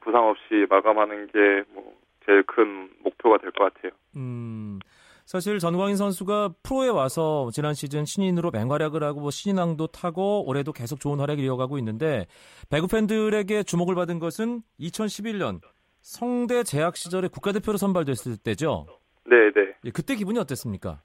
부상 0.00 0.28
없이 0.28 0.66
마감하는 0.68 1.26
게 1.28 1.38
뭐 1.74 1.94
제일 2.26 2.42
큰 2.42 2.90
목표가 3.02 3.38
될 3.38 3.50
것 3.52 3.72
같아요. 3.72 3.92
음. 4.16 4.78
사실 5.24 5.58
전광인 5.58 5.96
선수가 5.96 6.54
프로에 6.64 6.88
와서 6.88 7.48
지난 7.52 7.72
시즌 7.72 8.04
신인으로 8.04 8.50
맹활약을 8.50 9.02
하고 9.04 9.20
뭐 9.20 9.30
신인왕도 9.30 9.86
타고 9.88 10.44
올해도 10.46 10.72
계속 10.72 10.98
좋은 11.00 11.18
활약을 11.20 11.42
이어가고 11.44 11.78
있는데 11.78 12.26
배구 12.68 12.88
팬들에게 12.88 13.62
주목을 13.62 13.94
받은 13.94 14.18
것은 14.18 14.60
2011년 14.80 15.60
성대 16.02 16.62
재학 16.64 16.96
시절에 16.96 17.28
국가대표로 17.28 17.78
선발됐을 17.78 18.38
때죠. 18.44 18.86
네, 19.24 19.50
네. 19.54 19.72
예, 19.84 19.90
그때 19.90 20.16
기분이 20.16 20.38
어땠습니까? 20.40 21.00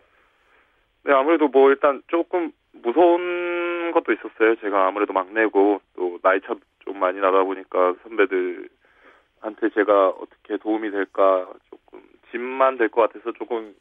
네, 1.04 1.14
아무래도 1.14 1.48
뭐 1.48 1.70
일단 1.70 2.02
조금 2.08 2.52
무서운 2.82 3.92
것도 3.94 4.12
있었어요. 4.14 4.56
제가 4.62 4.88
아무래도 4.88 5.14
막내고 5.14 5.82
또 5.96 6.20
나이 6.22 6.40
차좀 6.42 7.00
많이 7.00 7.20
나다 7.20 7.44
보니까 7.44 7.96
선배들한테 8.04 9.70
제가 9.74 10.10
어떻게 10.10 10.58
도움이 10.58 10.92
될까 10.92 11.48
조금 11.70 12.02
짐만 12.32 12.78
될 12.78 12.90
것 12.90 13.02
같아서 13.02 13.32
조금 13.34 13.74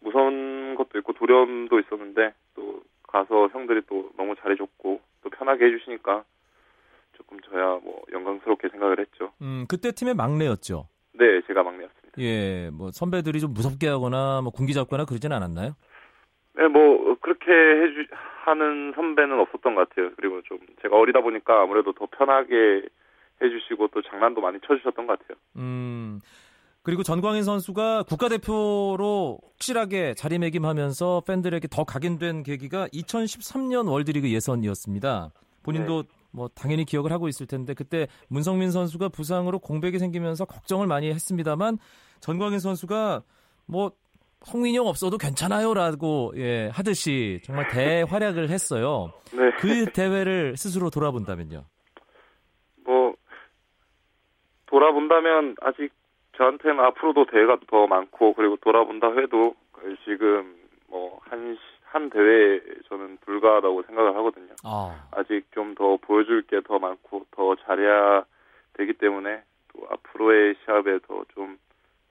무서운 0.00 0.74
것도 0.74 0.98
있고 0.98 1.12
두려움도 1.12 1.78
있었는데 1.80 2.34
또 2.54 2.82
가서 3.08 3.48
형들이 3.48 3.82
또 3.88 4.10
너무 4.16 4.34
잘해줬고 4.36 5.00
또 5.22 5.30
편하게 5.30 5.66
해주시니까 5.66 6.24
조금 7.16 7.38
저야 7.42 7.78
뭐 7.82 8.02
영광스럽게 8.12 8.68
생각을 8.70 8.98
했죠. 8.98 9.32
음 9.42 9.66
그때 9.68 9.92
팀의 9.92 10.14
막내였죠. 10.14 10.88
네, 11.14 11.40
제가 11.46 11.62
막내였습니다. 11.62 12.12
예, 12.18 12.70
뭐 12.70 12.90
선배들이 12.90 13.38
좀 13.40 13.52
무섭게 13.52 13.86
하거나 13.88 14.40
뭐 14.42 14.50
군기 14.50 14.72
잡거나 14.72 15.04
그러진 15.04 15.30
않았나요? 15.32 15.72
네, 16.54 16.68
뭐 16.68 17.16
그렇게 17.20 17.50
해주 17.50 18.06
하는 18.44 18.92
선배는 18.94 19.38
없었던 19.40 19.74
것 19.74 19.88
같아요. 19.88 20.10
그리고 20.16 20.42
좀 20.42 20.58
제가 20.82 20.96
어리다 20.96 21.20
보니까 21.20 21.62
아무래도 21.62 21.92
더 21.92 22.06
편하게 22.06 22.82
해주시고 23.42 23.88
또 23.88 24.02
장난도 24.02 24.40
많이 24.40 24.58
쳐주셨던 24.66 25.06
것 25.06 25.18
같아요. 25.18 25.38
음. 25.56 26.20
그리고 26.84 27.04
전광인 27.04 27.44
선수가 27.44 28.04
국가대표로 28.08 29.38
확실하게 29.52 30.14
자리매김하면서 30.14 31.22
팬들에게 31.26 31.68
더 31.68 31.84
각인된 31.84 32.42
계기가 32.42 32.88
2013년 32.88 33.88
월드리그 33.88 34.28
예선이었습니다. 34.28 35.30
본인도 35.62 36.02
네. 36.02 36.08
뭐 36.32 36.48
당연히 36.48 36.84
기억을 36.84 37.12
하고 37.12 37.28
있을 37.28 37.46
텐데 37.46 37.74
그때 37.74 38.08
문성민 38.28 38.72
선수가 38.72 39.10
부상으로 39.10 39.60
공백이 39.60 40.00
생기면서 40.00 40.44
걱정을 40.44 40.88
많이 40.88 41.08
했습니다만 41.12 41.78
전광인 42.20 42.58
선수가 42.58 43.22
뭐 43.66 43.92
성민형 44.44 44.86
없어도 44.86 45.18
괜찮아요라고 45.18 46.32
예, 46.36 46.68
하듯이 46.72 47.40
정말 47.44 47.68
대활약을 47.68 48.50
했어요. 48.50 49.12
네. 49.32 49.50
그 49.58 49.86
대회를 49.92 50.56
스스로 50.56 50.90
돌아본다면요. 50.90 51.64
뭐 52.84 53.14
돌아본다면 54.66 55.56
아직 55.60 55.92
저한테는 56.36 56.80
앞으로도 56.80 57.26
대회가 57.26 57.58
더 57.68 57.86
많고 57.86 58.34
그리고 58.34 58.56
돌아본다 58.56 59.08
해도 59.18 59.54
지금 60.04 60.56
뭐한한 60.88 62.10
대회에 62.12 62.60
저는 62.88 63.18
불과하다고 63.20 63.82
생각을 63.84 64.16
하거든요. 64.16 64.54
아. 64.64 65.08
아직 65.12 65.44
좀 65.52 65.74
더 65.74 65.96
보여줄 65.98 66.42
게 66.46 66.60
더 66.62 66.78
많고 66.78 67.26
더 67.30 67.54
잘해야 67.56 68.24
되기 68.74 68.92
때문에 68.94 69.42
또 69.72 69.86
앞으로의 69.90 70.54
시합에 70.64 70.98
더좀 71.06 71.58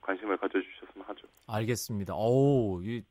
관심을 0.02 0.38
가져주셨으면 0.38 1.06
하죠. 1.08 1.28
알겠습니다. 1.48 2.14
오, 2.16 2.82
이, 2.84 3.04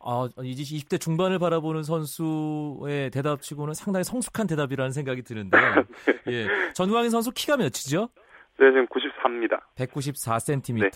아, 0.00 0.28
이제 0.44 0.62
20대 0.62 1.00
중반을 1.00 1.38
바라보는 1.38 1.82
선수의 1.82 3.10
대답치고는 3.10 3.74
상당히 3.74 4.04
성숙한 4.04 4.46
대답이라는 4.46 4.92
생각이 4.92 5.22
드는데, 5.22 5.56
네. 6.26 6.32
예. 6.32 6.72
전광인 6.74 7.10
선수 7.10 7.30
키가 7.32 7.56
몇이죠? 7.56 8.08
네, 8.58 8.70
지금 8.70 8.86
93입니다. 8.86 9.60
194cm. 9.76 10.80
네. 10.80 10.90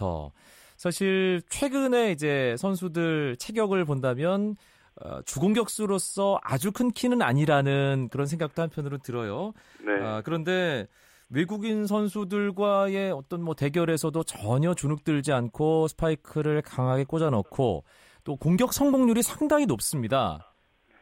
사실 0.76 1.40
최근에 1.48 2.12
이제 2.12 2.54
선수들 2.58 3.36
체격을 3.38 3.84
본다면 3.86 4.56
어, 5.00 5.20
주공격수로서 5.22 6.40
아주 6.42 6.72
큰 6.72 6.90
키는 6.90 7.22
아니라는 7.22 8.08
그런 8.10 8.26
생각도 8.26 8.62
한편으로 8.62 8.98
들어요. 8.98 9.52
네. 9.80 9.92
아, 10.02 10.22
그런데 10.24 10.86
외국인 11.30 11.86
선수들과의 11.86 13.12
어떤 13.12 13.42
뭐 13.42 13.54
대결에서도 13.54 14.22
전혀 14.24 14.74
주눅들지 14.74 15.32
않고 15.32 15.88
스파이크를 15.88 16.62
강하게 16.62 17.04
꽂아 17.04 17.30
넣고 17.30 17.84
또 18.24 18.36
공격 18.36 18.72
성공률이 18.72 19.22
상당히 19.22 19.66
높습니다. 19.66 20.52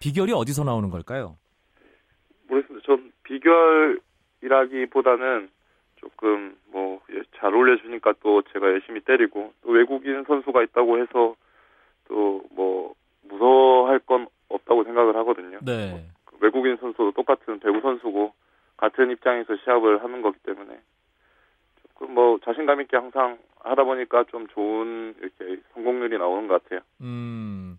비결이 0.00 0.32
어디서 0.32 0.64
나오는 0.64 0.90
걸까요? 0.90 1.36
모르겠습니다. 2.48 2.86
전 2.86 3.12
비결이라기보다는 4.40 5.50
조금 5.96 6.56
뭐 6.70 6.94
잘 7.44 7.54
올려주니까 7.54 8.14
또 8.22 8.40
제가 8.52 8.66
열심히 8.66 9.00
때리고 9.00 9.52
또 9.62 9.70
외국인 9.70 10.24
선수가 10.24 10.62
있다고 10.62 10.98
해서 10.98 11.36
또 12.08 12.42
뭐 12.50 12.94
무서워할 13.22 13.98
건 14.00 14.26
없다고 14.48 14.84
생각을 14.84 15.16
하거든요. 15.16 15.58
네. 15.62 15.90
뭐 15.90 16.00
외국인 16.40 16.76
선수도 16.76 17.12
똑같은 17.12 17.58
배구 17.58 17.80
선수고 17.80 18.32
같은 18.84 19.10
입장에서 19.10 19.56
시합을 19.64 20.02
하는 20.04 20.20
거기 20.20 20.38
때문에 20.44 20.78
조금 21.94 22.14
뭐 22.14 22.38
자신감 22.44 22.82
있게 22.82 22.96
항상 22.98 23.38
하다 23.60 23.84
보니까 23.84 24.24
좀 24.30 24.46
좋은 24.48 25.14
이렇게 25.20 25.62
성공률이 25.72 26.18
나오는 26.18 26.46
것 26.48 26.62
같아요. 26.62 26.80
음. 27.00 27.78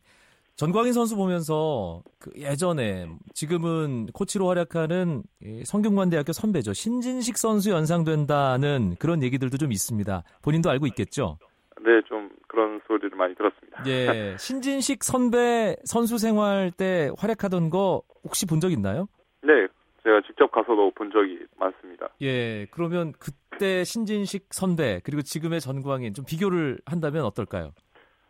전광인 0.56 0.94
선수 0.94 1.15
보면서 1.18 2.02
그 2.18 2.32
예전에 2.38 3.08
지금은 3.34 4.08
코치로 4.13 4.48
활약하는 4.48 5.22
성균관대학교 5.65 6.32
선배죠 6.32 6.72
신진식 6.72 7.38
선수 7.38 7.72
연상된다는 7.72 8.96
그런 8.98 9.22
얘기들도 9.22 9.58
좀 9.58 9.72
있습니다. 9.74 10.24
본인도 10.41 10.70
알고 10.70 10.88
있겠죠? 10.88 11.38
네, 11.82 12.02
좀 12.08 12.30
그런 12.48 12.80
소리를 12.88 13.15
많이 13.18 13.36
들었습니다. 13.36 13.84
예, 13.86 14.38
신진식 14.39 15.04
선배 15.04 15.76
선수 15.84 16.18
생활 16.18 16.72
때 16.72 17.12
활약하던 17.18 17.70
거 17.70 18.02
혹시 18.24 18.46
본 18.48 18.60
적 18.62 18.72
있나요? 18.72 19.08
네, 19.44 19.68
제가 20.06 20.22
직접 20.22 20.52
가서도 20.52 20.91
본 20.91 21.10
적이 21.12 21.39
많습니다. 21.58 22.10
예, 22.22 22.68
그러면 22.70 23.12
그때 23.13 23.84
신진식 23.84 24.50
선배 24.52 25.02
그리고 25.04 25.24
지금의 25.24 25.60
전광인 25.60 26.13
좀 26.13 26.24
비교를 26.26 26.78
한다면 26.86 27.26
어떨까요? 27.26 27.72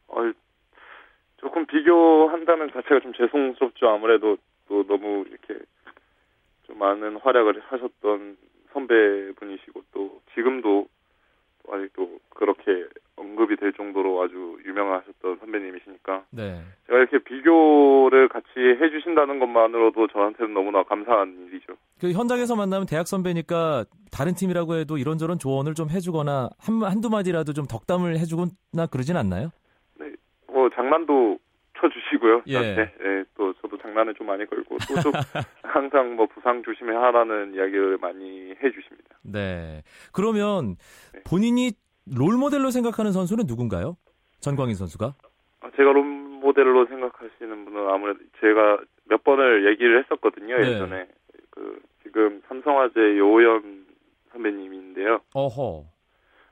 어, 0.08 0.32
조금 1.36 1.66
비교한다는 1.66 2.72
자체가 2.72 3.02
좀 3.02 3.12
죄송스럽죠. 3.14 3.90
아무래도 3.90 4.38
또 4.70 4.88
너무 4.88 5.26
이렇게 5.28 5.66
좀 6.64 6.80
많은 6.80 7.18
활약을 7.18 7.62
하셨던 7.66 8.38
선배분이시고 8.72 9.84
또 9.92 10.22
지금도 10.34 10.88
아직도 11.71 12.19
그렇게 12.30 12.86
언급이 13.15 13.56
될 13.58 13.73
정도로 13.73 14.21
아주 14.21 14.58
유명하셨던 14.65 15.38
선배님이시니까 15.39 16.23
네. 16.32 16.62
제가 16.88 16.99
이렇게 16.99 17.19
비교를 17.19 18.28
같이 18.30 18.47
해주신다는 18.58 19.39
것만으로도 19.39 20.08
저한테는 20.08 20.54
너무나 20.54 20.84
감사한 20.84 21.47
일이죠. 21.47 21.73
그 21.99 22.12
현장에서 22.12 22.56
만나면 22.56 22.88
대학 22.88 23.08
선배니까 23.08 23.86
다른 24.12 24.34
팀이라고 24.34 24.75
해도 24.75 24.97
이런저런 24.97 25.39
조언을 25.39 25.73
좀 25.73 25.89
해주거나 25.89 26.49
한, 26.60 26.84
한두 26.84 27.10
마디라도 27.10 27.54
좀 27.54 27.65
덕담을 27.65 28.17
해주거나 28.19 28.88
그러진 28.91 29.17
않나요? 29.17 29.51
뭐 30.47 30.69
장난도 30.69 31.38
쳐주시고요. 31.80 32.44
예. 32.48 32.56
예. 32.56 33.24
또 33.36 33.54
저도 33.62 33.78
장난을 33.78 34.14
좀 34.16 34.28
많이 34.28 34.46
걸고 34.46 34.78
또좀 34.78 35.12
항상 35.64 36.16
뭐 36.16 36.26
부상 36.28 36.64
조심해 36.64 36.96
하라는 36.96 37.54
이야기를 37.54 37.98
많이 38.00 38.52
해주십니다. 38.64 39.20
네. 39.24 39.84
그러면 40.12 40.76
네. 41.14 41.22
본인이 41.26 41.72
롤 42.06 42.38
모델로 42.38 42.72
생각하는 42.72 43.12
선수는 43.12 43.46
누군가요? 43.48 43.98
전광인 44.40 44.76
선수가? 44.76 45.14
아, 45.62 45.70
제가 45.76 45.92
롤 45.92 46.04
모델로 46.04 46.86
생각하시는 46.88 47.66
분은 47.66 47.90
아무래도 47.90 48.20
제가 48.40 48.80
몇 49.06 49.24
번을 49.24 49.70
얘기를 49.72 50.04
했었거든요. 50.04 50.58
네. 50.58 50.72
예전에 50.72 51.08
그 51.50 51.80
지금 52.04 52.42
삼성화재 52.48 53.18
요호연 53.18 53.86
선배님인데요. 54.32 55.22
어허. 55.34 55.86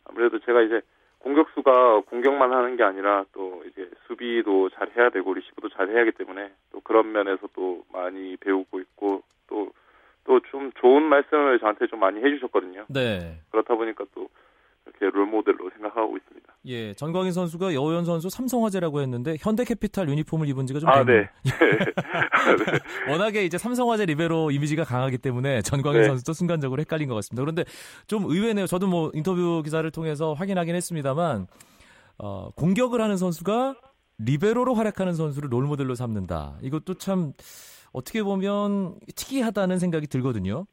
아무래도 0.05 0.39
제가 0.39 0.61
이제 0.61 0.81
공격수가 1.23 2.01
공격만 2.09 2.51
하는 2.51 2.75
게 2.75 2.83
아니라 2.83 3.25
또 3.33 3.63
이제 3.67 3.89
수비도 4.07 4.69
잘 4.71 4.91
해야 4.95 5.09
되고 5.09 5.33
리시브도 5.33 5.69
잘 5.69 5.89
해야 5.89 6.01
하기 6.01 6.11
때문에 6.11 6.51
또 6.71 6.81
그런 6.81 7.11
면에서 7.11 7.47
또 7.55 7.83
많이 7.91 8.37
배우고 8.37 8.79
있고 8.79 9.23
또 9.47 9.71
또 10.25 10.39
좀 10.49 10.71
좋은 10.73 11.03
말씀을 11.03 11.59
저한테 11.59 11.87
좀 11.87 11.99
많이 11.99 12.23
해주셨거든요. 12.23 12.85
네. 12.87 13.39
그렇다 13.51 13.75
보니까 13.75 14.05
또 14.15 14.29
이렇게 14.85 15.09
롤 15.09 15.25
모델로 15.25 15.69
생각하고 15.71 16.17
있습니다. 16.17 16.52
예, 16.65 16.93
전광인 16.93 17.33
선수가 17.33 17.73
여우현 17.73 18.05
선수 18.05 18.29
삼성화재라고 18.29 19.01
했는데 19.01 19.35
현대캐피탈 19.39 20.07
유니폼을 20.07 20.47
입은 20.47 20.65
지가 20.65 20.79
좀 20.79 20.89
아, 20.89 21.03
네. 21.03 21.29
네. 21.43 21.51
워낙에 23.11 23.43
이제 23.43 23.57
삼성화재 23.57 24.05
리베로 24.05 24.51
이미지가 24.51 24.85
강하기 24.85 25.17
때문에 25.17 25.61
전광인 25.61 26.01
네. 26.01 26.07
선수도 26.07 26.31
순간적으로 26.31 26.79
헷갈린 26.79 27.09
것 27.09 27.15
같습니다. 27.15 27.41
그런데 27.41 27.65
좀 28.07 28.23
의외네요. 28.25 28.65
저도 28.65 28.87
뭐 28.87 29.11
인터뷰 29.13 29.61
기사를 29.61 29.89
통해서 29.91 30.33
확인하긴 30.33 30.73
했습니다만 30.75 31.47
어, 32.17 32.49
공격을 32.55 33.01
하는 33.01 33.17
선수가 33.17 33.75
리베로로 34.19 34.73
활약하는 34.73 35.15
선수를 35.15 35.51
롤모델로 35.51 35.95
삼는다. 35.95 36.57
이것도 36.61 36.93
참 36.93 37.33
어떻게 37.91 38.23
보면 38.23 38.95
특이하다는 39.15 39.79
생각이 39.79 40.07
들거든요. 40.07 40.65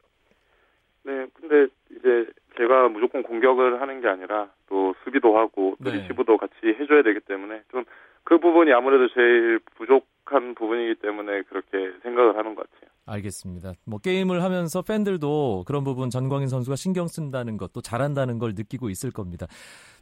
네, 1.03 1.27
근데 1.35 1.73
이제 1.91 2.27
제가 2.61 2.89
무조건 2.89 3.23
공격을 3.23 3.81
하는 3.81 4.01
게 4.01 4.09
아니라 4.09 4.51
또 4.69 4.95
수비도 5.03 5.37
하고 5.39 5.77
또 5.83 5.91
네. 5.91 5.97
리시브도 5.97 6.37
같이 6.37 6.55
해줘야 6.79 7.03
되기 7.03 7.21
때문에 7.21 7.63
좀 7.73 7.85
그 8.25 8.39
부분이 8.39 8.73
아무래도 8.73 9.09
제일 9.13 9.59
부족한 9.77 10.55
부분이기 10.55 11.01
때문에 11.01 11.43
그렇게 11.49 11.93
생각을 12.03 12.37
하는 12.37 12.55
것 12.55 12.71
같아요. 12.71 12.91
알겠습니다. 13.07 13.73
뭐 13.87 13.99
게임을 13.99 14.43
하면서 14.43 14.83
팬들도 14.83 15.65
그런 15.67 15.85
부분 15.85 16.11
전광인 16.11 16.49
선수가 16.49 16.77
신경 16.77 17.09
쓴다는 17.09 17.57
것도 17.57 17.81
잘한다는 17.81 18.39
걸 18.39 18.53
느끼고 18.55 18.89
있을 18.91 19.11
겁니다. 19.11 19.47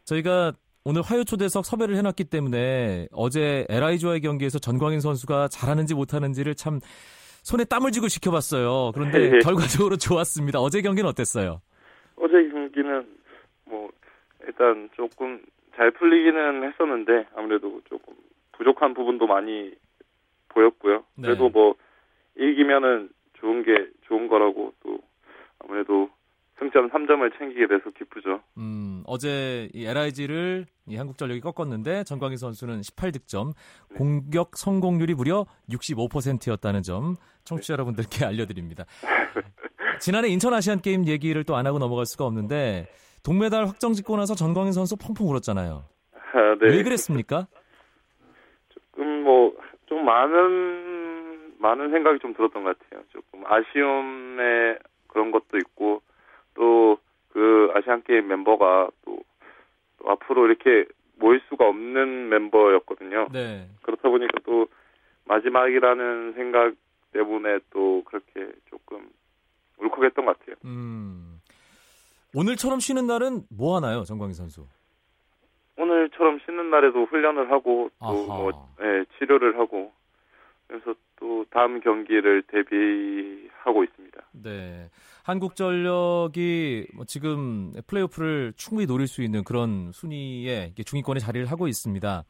저희가 0.05 0.53
오늘 0.85 1.01
화요 1.01 1.23
초대석 1.23 1.65
섭외를 1.65 1.95
해놨기 1.97 2.25
때문에 2.25 3.07
어제 3.11 3.65
LI조와의 3.69 4.21
경기에서 4.21 4.59
전광인 4.59 4.99
선수가 4.99 5.47
잘하는지 5.47 5.95
못하는지를 5.95 6.55
참 6.55 6.79
손에 7.41 7.63
땀을 7.63 7.91
쥐고 7.91 8.09
지켜봤어요. 8.09 8.91
그런데 8.93 9.29
네. 9.29 9.39
결과적으로 9.43 9.97
좋았습니다. 9.97 10.59
어제 10.59 10.81
경기는 10.81 11.09
어땠어요? 11.09 11.61
어제 12.19 12.49
경기는 12.49 13.07
뭐 13.65 13.91
일단 14.45 14.89
조금 14.95 15.41
잘 15.75 15.91
풀리기는 15.91 16.63
했었는데 16.63 17.27
아무래도 17.35 17.81
조금 17.85 18.13
부족한 18.53 18.93
부분도 18.93 19.27
많이 19.27 19.73
보였고요. 20.49 21.03
네. 21.15 21.27
그래도 21.27 21.49
뭐 21.49 21.75
이기면은 22.37 23.09
좋은 23.35 23.63
게 23.63 23.87
좋은 24.01 24.27
거라고 24.27 24.73
또 24.83 24.99
아무래도 25.59 26.09
승점 26.59 26.89
3점을 26.89 27.37
챙기게 27.37 27.67
돼서 27.67 27.89
기쁘죠. 27.91 28.41
음, 28.57 29.01
어제 29.07 29.69
이 29.73 29.85
LIG를 29.85 30.65
이 30.87 30.97
한국전력이 30.97 31.39
꺾었는데 31.39 32.03
전광희 32.03 32.35
선수는 32.35 32.81
18득점, 32.81 33.53
네. 33.91 33.95
공격 33.97 34.57
성공률이 34.57 35.13
무려 35.13 35.45
65%였다는 35.69 36.81
점 36.83 37.15
청취자 37.45 37.73
네. 37.73 37.75
여러분들께 37.75 38.25
알려드립니다. 38.25 38.85
지난해 39.99 40.29
인천 40.29 40.53
아시안 40.53 40.81
게임 40.81 41.05
얘기를 41.05 41.43
또 41.43 41.55
안 41.55 41.67
하고 41.67 41.79
넘어갈 41.79 42.05
수가 42.05 42.25
없는데 42.25 42.87
동메달 43.23 43.65
확정 43.65 43.93
짓고 43.93 44.15
나서 44.17 44.35
전광희 44.35 44.71
선수 44.71 44.95
펑펑 44.95 45.27
울었잖아요. 45.27 45.83
아, 46.33 46.55
네. 46.59 46.67
왜 46.67 46.83
그랬습니까? 46.83 47.47
조금 48.69 49.23
뭐 49.23 49.53
좀 49.89 50.05
많은 50.05 51.55
많은 51.57 51.89
생각이 51.89 52.19
좀 52.19 52.33
들었던 52.35 52.63
것 52.63 52.77
같아요. 52.77 53.01
조금 53.09 53.43
아쉬움의 53.45 54.77
그런 55.07 55.31
것도 55.31 55.57
있고 55.57 56.01
또 56.53 56.97
그 57.31 57.71
아시안 57.75 58.01
게임 58.03 58.27
멤버가 58.27 58.89
또, 59.05 59.19
또, 59.99 60.09
앞으로 60.09 60.47
이렇게 60.47 60.85
모일 61.19 61.39
수가 61.47 61.67
없는 61.67 62.27
멤버였거든요. 62.29 63.27
네. 63.31 63.67
그렇다 63.83 64.09
보니까 64.09 64.39
또 64.43 64.67
마지막이라는 65.25 66.33
생각 66.33 66.73
때문에 67.13 67.59
또 67.69 68.01
그렇게 68.05 68.51
조금 68.69 69.07
울컥했던 69.79 70.25
것 70.25 70.39
같아요. 70.39 70.55
음. 70.65 71.41
오늘처럼 72.35 72.79
쉬는 72.79 73.07
날은 73.07 73.43
뭐 73.49 73.75
하나요, 73.75 74.03
정광희 74.03 74.33
선수? 74.33 74.65
오늘처럼 75.77 76.39
쉬는 76.45 76.69
날에도 76.69 77.05
훈련을 77.05 77.51
하고 77.51 77.89
또뭐 77.99 78.51
네, 78.79 79.05
치료를 79.17 79.57
하고 79.57 79.91
그래서 80.67 80.93
또 81.15 81.45
다음 81.49 81.79
경기를 81.79 82.43
대비하고 82.43 83.83
있습니다. 83.83 84.21
네. 84.43 84.89
한국전력이 85.23 86.87
뭐 86.95 87.05
지금 87.05 87.71
플레이오프를 87.87 88.53
충분히 88.55 88.85
노릴 88.85 89.07
수 89.07 89.23
있는 89.23 89.43
그런 89.43 89.91
순위에 89.93 90.73
중위권에 90.85 91.19
자리를 91.19 91.49
하고 91.49 91.67
있습니다. 91.67 92.23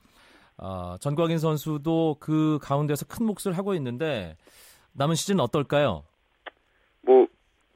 어, 0.57 0.95
전광인 0.99 1.38
선수도 1.38 2.17
그 2.19 2.59
가운데서 2.62 3.05
큰 3.07 3.25
몫을 3.25 3.57
하고 3.57 3.73
있는데 3.75 4.35
남은 4.93 5.15
시즌 5.15 5.39
어떨까요? 5.39 6.03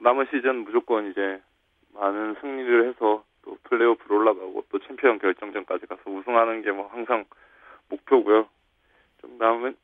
뭐 0.04 0.12
남은 0.12 0.26
시즌 0.30 0.64
무조건 0.64 1.10
이제 1.10 1.40
많은 1.94 2.36
승리를 2.40 2.88
해서 2.88 3.24
또 3.42 3.56
플레이오프로 3.64 4.16
올라가고 4.16 4.64
또 4.70 4.78
챔피언 4.86 5.18
결정전까지 5.18 5.86
가서 5.86 6.02
우승하는 6.06 6.62
게 6.62 6.70
뭐 6.70 6.88
항상 6.88 7.24
목표고요. 7.88 8.46
좀 9.20 9.38
남은 9.38 9.76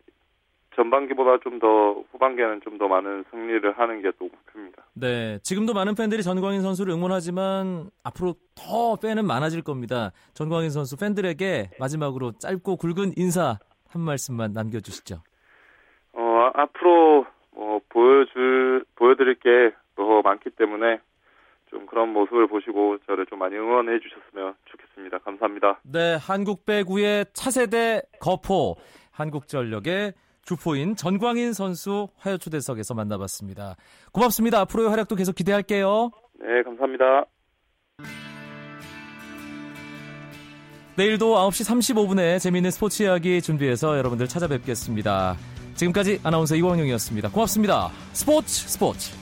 전반기보다 0.76 1.38
좀 1.42 1.58
더 1.58 2.02
후반기에는 2.12 2.60
좀 2.62 2.78
더 2.78 2.88
많은 2.88 3.24
승리를 3.30 3.78
하는 3.78 4.02
게 4.02 4.10
또 4.18 4.26
목표입니다. 4.26 4.82
네, 4.94 5.38
지금도 5.42 5.72
많은 5.74 5.94
팬들이 5.94 6.22
전광인 6.22 6.62
선수를 6.62 6.92
응원하지만 6.94 7.90
앞으로 8.04 8.34
더 8.54 8.96
팬은 8.96 9.26
많아질 9.26 9.62
겁니다. 9.62 10.12
전광인 10.34 10.70
선수 10.70 10.96
팬들에게 10.98 11.70
마지막으로 11.78 12.32
짧고 12.38 12.76
굵은 12.76 13.12
인사 13.16 13.58
한 13.88 14.02
말씀만 14.02 14.52
남겨주시죠. 14.52 15.16
어, 16.12 16.50
앞으로 16.54 17.26
뭐 17.52 17.80
보여줄 17.88 18.84
보여드릴 18.96 19.34
게 19.34 19.74
때문에 20.60 21.00
좀 21.70 21.86
그런 21.86 22.12
모습을 22.12 22.46
보시고 22.48 22.98
저를 23.06 23.26
좀 23.26 23.38
많이 23.38 23.56
응원해 23.56 23.98
주셨으면 24.00 24.54
좋겠습니다. 24.66 25.18
감사합니다. 25.18 25.80
네, 25.84 26.16
한국 26.20 26.66
배구의 26.66 27.26
차세대 27.32 28.02
거포 28.20 28.76
한국전력의 29.12 30.12
주포인 30.42 30.96
전광인 30.96 31.52
선수 31.52 32.08
화요 32.16 32.38
초대석에서 32.38 32.94
만나봤습니다. 32.94 33.76
고맙습니다. 34.12 34.60
앞으로의 34.60 34.90
활약도 34.90 35.14
계속 35.14 35.34
기대할게요. 35.34 36.10
네, 36.40 36.62
감사합니다. 36.64 37.26
내일도 40.96 41.34
9시 41.36 41.94
35분에 41.94 42.40
재미있는 42.40 42.70
스포츠 42.70 43.02
이야기 43.02 43.40
준비해서 43.40 43.96
여러분들 43.96 44.26
찾아뵙겠습니다. 44.26 45.36
지금까지 45.74 46.20
아나운서 46.24 46.56
이광용이었습니다. 46.56 47.30
고맙습니다. 47.30 47.88
스포츠 48.12 48.68
스포츠. 48.68 49.19